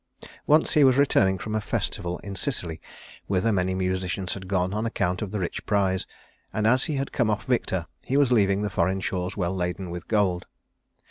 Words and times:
Once 0.47 0.73
he 0.73 0.83
was 0.83 0.97
returning 0.97 1.37
from 1.37 1.53
a 1.53 1.61
festival 1.61 2.17
in 2.23 2.35
Sicily 2.35 2.81
whither 3.27 3.53
many 3.53 3.75
musicians 3.75 4.33
had 4.33 4.47
gone 4.47 4.73
on 4.73 4.83
account 4.83 5.21
of 5.21 5.29
the 5.29 5.37
rich 5.39 5.63
prize; 5.67 6.07
and 6.51 6.65
as 6.65 6.85
he 6.85 6.95
had 6.95 7.11
come 7.11 7.29
off 7.29 7.45
victor, 7.45 7.85
he 8.03 8.17
was 8.17 8.31
leaving 8.31 8.63
the 8.63 8.69
foreign 8.71 8.99
shores 8.99 9.37
well 9.37 9.55
laden 9.55 9.91
with 9.91 10.07
gold. 10.07 10.47